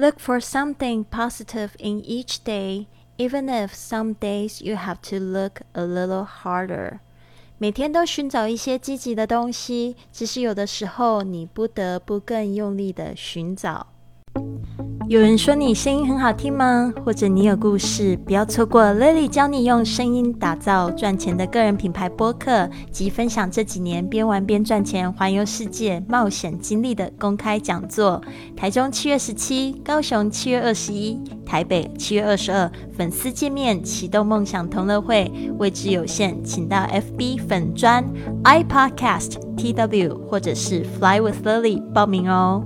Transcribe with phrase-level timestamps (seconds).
[0.00, 2.86] Look for something positive in each day,
[3.16, 6.98] even if some days you have to look a little harder.
[7.58, 13.86] 每天都寻找一些积极的东西，只是有的时候你不得不更用力的寻找。
[15.11, 16.93] 有人说你声音很好听吗？
[17.03, 18.15] 或者你有故事？
[18.25, 28.21] 不要错过 Lily 教你用声音打造赚钱的个人品牌播客及分享这几年边玩边赚钱、环游世界冒险经历的公开讲座。
[28.55, 38.01] 台中七月十七，高雄七月二十一，台北七月二十二，粉丝见面启动梦想同乐会，位置有限，请到 FB 粉专
[38.45, 42.63] iPodcast TW 或者是 Fly with Lily 报名哦。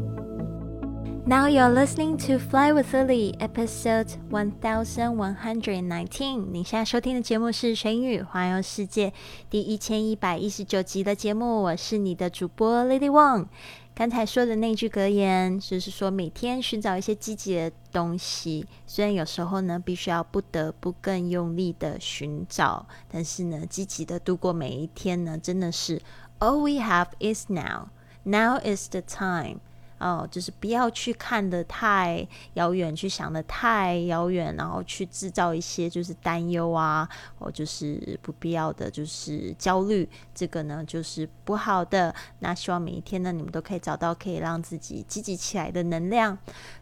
[1.28, 6.52] Now you're listening to Fly with Lily, episode one thousand one hundred nineteen。
[6.52, 9.10] 你现在收听的节目是《全语环游世界》
[9.50, 11.64] 第一千一百一十九集的节目。
[11.64, 13.48] 我是你的主播 Lily Wang。
[13.96, 18.68] 刚才说的那句格言，就是说每天寻找一些积极的东西。
[18.86, 26.00] 虽然有时候呢，必须要不得不更用力的寻找，但是呢，积极的度过每一天呢，真的是
[26.38, 27.88] All we have is now.
[28.22, 29.62] Now is the time.
[29.98, 37.08] 哦，就是不要去看的太遥远，去想的太遥远，然后去制造一些就是担忧啊，
[37.40, 42.14] 哦，就是不必要的就是焦虑，这个呢就是不好的。
[42.40, 46.38] 那希望每一天呢，你们都可以找到可以让自己积极起来的能量。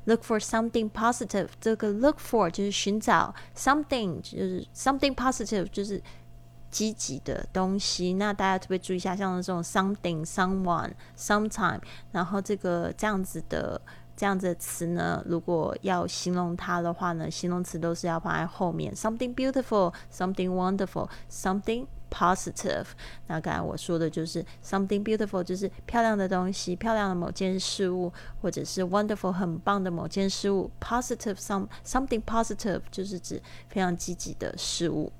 [0.05, 6.01] Look for something positive，这个 look for 就是寻找 something，就是 something positive，就是。
[6.73, 11.79] 积极的东西，那大家特别注意一下，像这种 something、someone、sometime，
[12.11, 13.79] 然后这个这样子的
[14.17, 22.85] 这样子的词呢，如果要形容它的话呢，形容词都是要放在后面，something beautiful、something wonderful、something positive。
[23.27, 35.11] 那刚才我说的就是 something beautiful，就是漂亮的东西，漂亮的某件事物，或者是 wonderful 很棒的某件事物，positive some something positive 就是指非常积极的事物。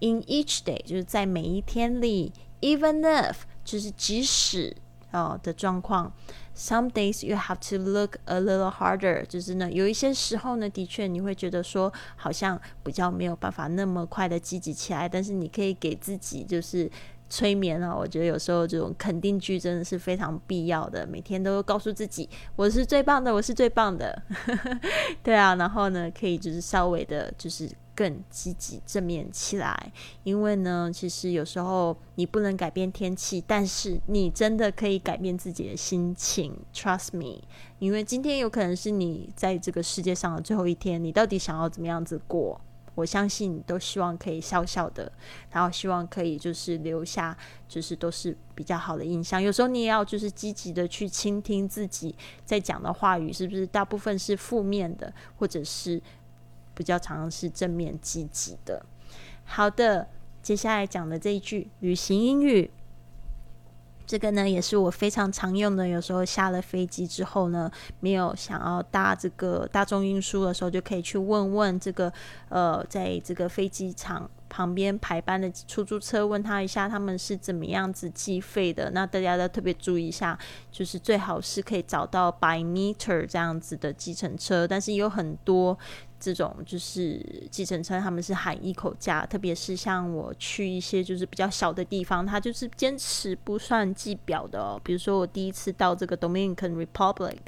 [0.00, 3.34] In each day 就是在每一天里，even if
[3.64, 4.76] 就是即使
[5.12, 6.12] 哦的状况
[6.54, 16.90] ，some days you have to look a little harder，就是呢有一些时候呢，的确你会觉得说好像比较没有办法那么快的积极起来，但是你可以给自己就是
[17.30, 24.22] 催眠啊，我觉得有时候这种肯定句真的是非常必要的，每天都告诉自己我是最棒的，我是最棒的，
[25.24, 27.70] 对啊，然后呢可以就是稍微的就是。
[27.96, 29.90] 更积极正面起来，
[30.22, 36.54] 因为呢，其实有时候你不能改变天气，但是你真的可以改变自己的心情。
[36.74, 37.42] Trust me，
[37.78, 42.60] 因为今天有可能是你在这个世界上的最后一天，你到底想要怎么样子过？
[42.94, 45.10] 我相信你都希望可以笑笑的，
[45.50, 47.36] 然后希望可以就是留下
[47.68, 49.40] 就是都是比较好的印象。
[49.40, 52.14] 有时候你也要就是积极的去倾听自己
[52.44, 56.02] 在讲的话语，是不是大部分是负面的，或者是？
[56.76, 58.84] 比较常是正面积极的。
[59.44, 60.06] 好的，
[60.42, 62.70] 接下来讲的这一句旅行英语，
[64.06, 65.88] 这个呢也是我非常常用的。
[65.88, 67.70] 有时候下了飞机之后呢，
[68.00, 72.12] 没有想要搭这个大众运输的时候，就可以去问问这个
[72.50, 74.30] 呃，在这个飞机场。
[74.48, 78.88] 旁边排班的出租车，问他一下他们是怎么样子计费的。
[78.92, 80.38] 那大家要特别注意一下，
[80.70, 84.66] 就是最好是可以找到 by meter 这样子的计程车。
[84.66, 85.76] 但是有很多
[86.18, 94.80] 这种就是计程车，他们是喊一口价，特别是像我去一些就是比较小的地方，他就是坚持不算计表的哦。
[94.82, 97.38] 比如说我第一次到这个 Dominican Republic，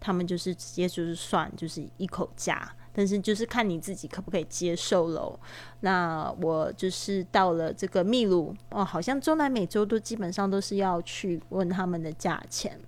[0.00, 2.74] 他们就是直接就是算就是一口价。
[2.96, 5.36] 但是就是看你自己可不可以接受喽。
[5.80, 12.78] 那我就是到了这个秘鲁哦，好像中南美洲都基本上都是要去问他们的价钱。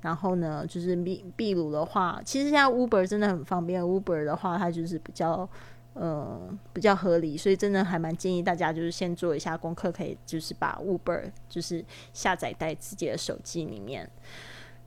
[0.00, 3.82] 然后呢，就是秘秘鲁的话，其实现在 Uber 真的很方便。
[3.82, 5.48] Uber 的话，它就是比较
[5.94, 6.40] 呃
[6.72, 14.08] 比较合理，所以真的还蛮建议大家就是先做一下功课，可以就是把 Uber 就是下载在自己的手机里面。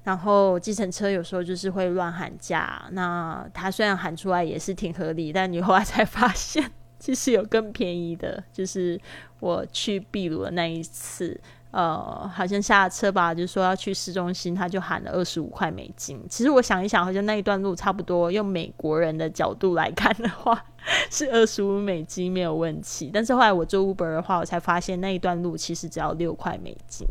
[0.03, 8.43] 然后计程车有时候就是会乱喊价，那它虽然喊出来也是挺合理，但你后来才发现其实有更便宜的。
[8.51, 8.99] 就是
[9.39, 11.39] 我去秘鲁的那一次，
[11.71, 16.21] 呃，好像下车吧，就说要去市中心，他就喊了二十五块美金。
[16.29, 20.65] 其实我想一想，好像那一段路差不多，用美国人的角度来看的话，
[21.09, 23.09] 是 二十五美金没有问题。
[23.13, 27.07] 但是后来我做 Uber 的话，我才发现那一段路其实只要六块美金。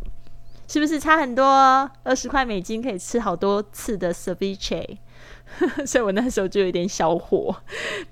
[0.68, 1.44] 是不是差很多？
[2.04, 4.98] 二十块美金可以吃好多次的 ceviche，
[5.84, 7.52] 所以我那时候就有点小火。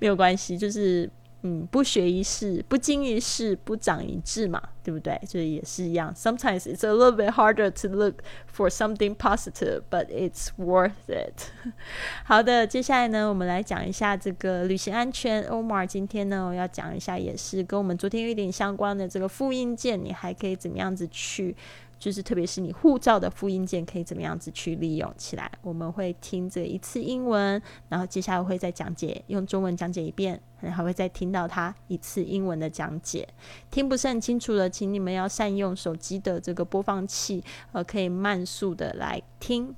[0.00, 1.08] 没有关系，就是
[1.42, 5.16] 嗯，不学一事，不经一事，不长一智嘛，对不对？
[5.28, 6.12] 就也是一样。
[6.16, 11.50] Sometimes it's a little bit harder to look for something positive, but it's worth it.
[12.24, 15.44] 好的，接下来呢，我们来讲一下这个旅行安全。
[15.44, 21.54] Omar 今天呢，我要讲一下，也是跟我们昨天有一点相关的这个复印件，你还可以怎么样子去？
[21.98, 25.50] 就是特别是你护照的复印件可以怎么样子去利用起来？
[25.62, 33.28] 我们会听这一次英文，然后接下来会再讲解，用中文讲解一遍，然后会再听到它一次英文的讲解。
[33.70, 37.42] 听不是很清楚的，请你们要善用手机的这个播放器，
[37.72, 39.74] 呃，可以慢速的来听。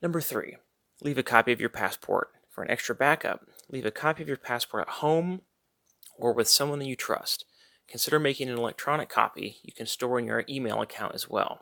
[0.00, 0.58] Number three,
[1.00, 3.40] leave a copy of your passport for an extra backup.
[3.68, 5.40] Leave a copy of your passport at home
[6.18, 7.44] or with someone that you trust.
[7.90, 11.60] Consider making an electronic copy you can store in your email account as well.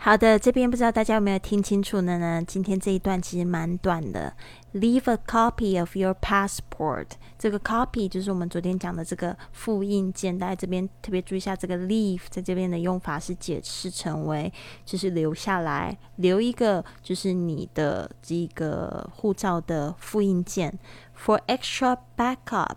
[0.00, 2.18] 好的，这边不知道大家有没有听清楚呢？
[2.18, 4.34] 呢，今天这一段其实蛮短的。
[4.72, 7.08] Leave a copy of your passport。
[7.36, 10.38] 这个 copy 就是我们昨天讲的这个复印件。
[10.38, 14.50] 大家这边特别注意一下，这个 leave 在这边的用法是解释成为
[14.86, 20.78] 就是留下来，留一个就是你的这个护照的复印件。
[21.14, 22.76] For extra backup。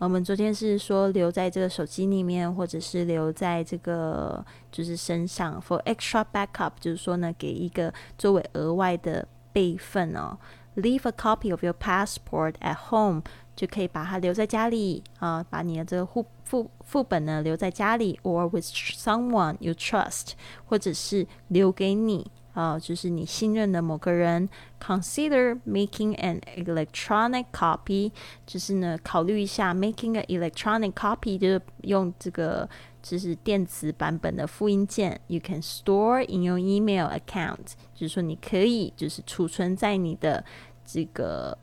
[0.00, 4.42] 我们昨天是说留在这个手机里面，或者是留在这个
[4.72, 10.38] 就是身上，for extra backup，就是说呢，给一个作为额外的备份哦。
[10.76, 13.20] Leave a copy of your passport at home，
[13.54, 20.30] 就可以把它留在家里啊，把你的这个户副副本呢留在家里，or with someone you trust，
[20.64, 22.30] 或者是留给你。
[22.52, 24.48] 啊，就是你信任的某个人
[24.80, 28.10] ，consider making an electronic copy，
[28.46, 32.68] 就是呢，考虑一下 making an electronic copy，就是用这个
[33.02, 40.44] 就是电子版本的复印件，you can store in your email account，就是说你可以就是储存在你的
[40.84, 41.56] 这个。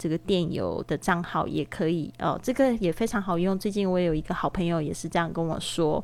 [0.00, 3.58] 这个电邮的账号也可以哦，这个也非常好用。
[3.58, 6.02] 最近我有一个好朋友也是这样跟我说，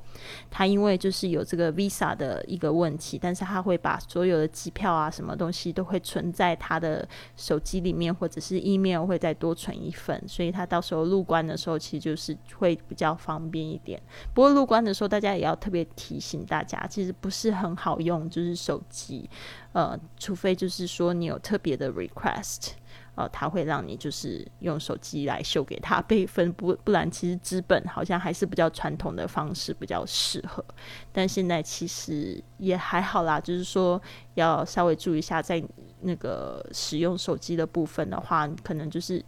[0.50, 7.08] 他因为就是有这个 Visa 的一个问题，但是他会把所有的机票啊什么东西都会存在他的
[7.38, 13.98] 手机里面，或者是 email 会再多存一份，所以他到时候入关的时候其实就是会比较方便一点。
[14.34, 19.30] 不过入关的时候大家也要特别提醒大家，其实不是很好用，就是手机，
[19.72, 22.72] 呃，除非就是说你有特别的 request。
[23.14, 30.64] 呃，他会让你就是用手机来秀给他备份，不不然其实资本好像还是比较传统的方式比较适合。
[31.12, 34.00] 但现在其实也还好啦，就是说
[34.34, 35.62] 要稍微注意一下，在
[36.00, 39.24] 那个使用手机的部分的话，可能就是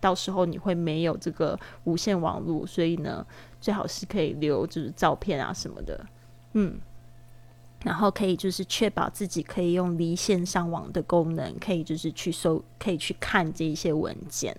[0.00, 3.24] 到时候你会没有这个无线网络，所以呢，
[3.60, 6.04] 最好是可以留就是照片啊什么的，
[6.54, 6.78] 嗯。
[7.83, 14.55] 然后可以就是确保自己可以用离线上网的功能，可以就是去搜，可以去看这一些文件。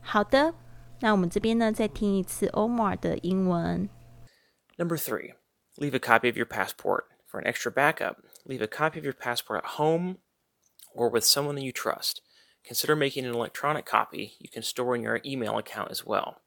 [0.00, 0.54] 好的，
[1.00, 3.88] 那我们这边呢再听一次 Omar 的英文。
[4.78, 5.34] Number three,
[5.76, 8.16] leave a copy of your passport for an extra backup.
[8.46, 10.16] Leave a copy of your passport at home
[10.94, 12.22] or with someone that you trust.
[12.64, 16.40] Consider making an electronic copy you can store in your email account as well.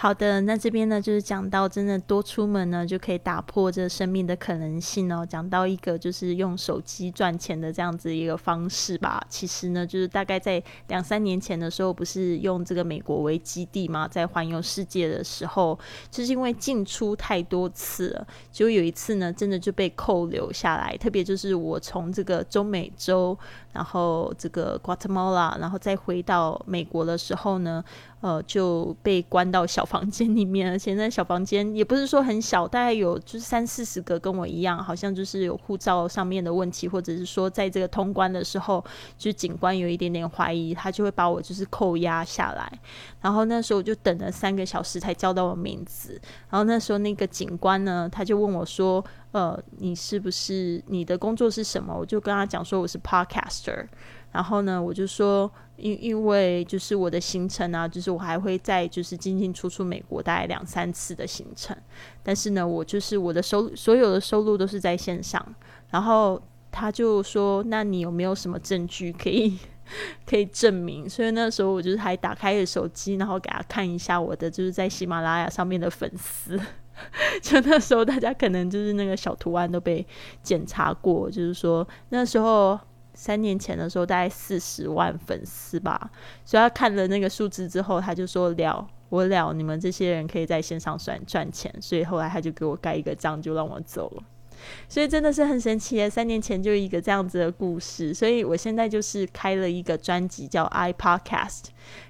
[0.00, 5.26] 好的，那这边呢就是讲到真的多出门呢就可以打破这生命的可能性哦。
[5.26, 9.20] 讲到一个就是用手机赚钱的这样子一个方式吧。
[9.28, 15.76] 其实呢，就是大概在两三年前的时候，不是用这个美国为基地嘛，在环游世界的时候，
[16.12, 20.96] 就是因为进出太多次了，就有一次呢，真的就被扣留下来。
[20.98, 23.36] 特别就是我从这个中美洲，
[23.72, 27.84] 然后这个 Guatemala，然后再回到美国的时候呢。
[28.20, 38.84] 呃，就被关到小房间里面，而且那小房间也不是说很小，大概有就是三四十个，跟我一样，好像就是有护照上面的问题，或者是说在这个通关的时候，
[39.16, 42.70] 就是警官有一点点怀疑，他就会把我就是扣押下来。
[43.20, 46.20] 然后那时候我就等了三个小时才叫到我名字。
[46.50, 53.86] 然后那时候那个警官呢，他就问我说：“呃，你是不是你的工作是什么？”我就跟他讲说我是 podcaster。
[54.30, 61.74] 然后呢，我就说，因因为就是我的行程啊，就是我还会在就是进进出出美国大概两三次的行程，
[62.22, 65.42] 但是呢，我就是我的收所有的收入都是在线上。
[65.90, 69.58] 然后他就说，那你有没有什么证据可以
[70.28, 71.08] 可以证明？
[71.08, 76.60] 所以那时候我就是还打开了手机，然后给他看一下我的就是在喜马拉雅上面的粉丝。
[77.42, 80.06] 就那时候大家可能就是那个小图案都被
[80.42, 82.78] 检查过，就是说那时候。
[83.14, 86.08] 三年前的时候，大概四十万粉丝吧，
[86.44, 94.22] 所以他看了那个数字之后，他就说了我了，你们这些人可以在线上赚赚钱，所以后来他就给我盖一个章，就让我走了。
[94.88, 101.64] 所以真的是很神奇的，三年前就一个这样子的故事，所以我现在就是开了一个专辑叫 iPodcast。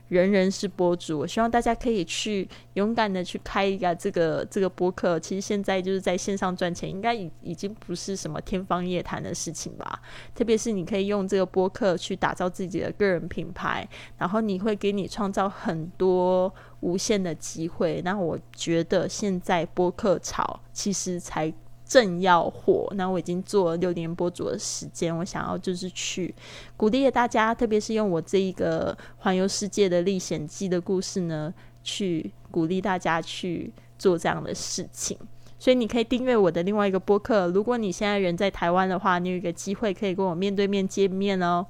[0.08, 5.20] 人人是播主，我希望大家可以去勇敢的去开一个这个这个播客。
[5.20, 10.00] 其实现在就是在线上赚钱，应该已已经不是什么天方夜谭的事情吧。
[10.34, 13.86] 特别是你可以用这个播客去打造自己的个人品牌，
[14.16, 18.00] 然后你会给你创造很多无限的机会。
[18.02, 21.52] 那我觉得现在播客潮其实才。
[21.88, 26.32] 正要火，那我已经做了六年播主的时间，我想要就是去
[26.76, 31.52] 鼓励大家，特别是用我这一个环游世界的历险记的故事呢，
[31.82, 35.18] 去鼓励大家去做这样的事情。
[35.58, 37.48] 所以你可以订阅我的另外一个播客。
[37.48, 41.66] 如果你现在人在台湾的话，你有一个机会可以跟我面对面见面哦。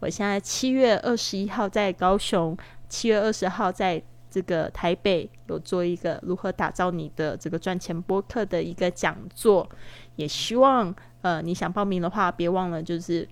[0.00, 2.56] 我现在七月二十一号在高雄，
[2.88, 4.02] 七月二十号在。
[4.30, 9.68] 这个台北有做一个如何打造你的这个赚钱播客的一个讲座，
[10.16, 13.28] 也希望呃你想报名的话，别忘了就是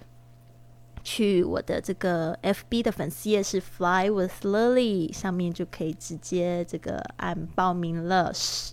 [1.04, 8.30] 去我的这个 FB 的粉丝页是 Fly with Lily 上面就可以直接这个按报名了。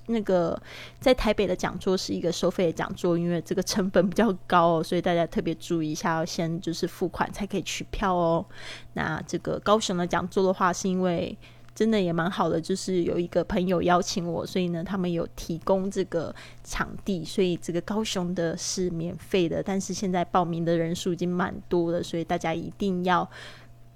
[0.08, 0.62] 那个
[1.00, 8.46] 在台北的讲座是一个收费的讲座，因为这个成本比较高，所以大家特别注意一下，要先就是付款才可以取票哦。
[8.94, 11.38] 那这个高雄的讲座的话，是因为
[11.76, 19.62] 真的也蛮好的，就是有一个朋友邀请我，所以呢，他们有提供这个场地，所以这个高雄的是免费的。
[19.62, 23.30] 但是现在报名的人数已经蛮多了，所以大家一定要、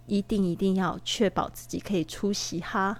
[0.08, 3.00] 一定、一定要确保自己可以出席哈。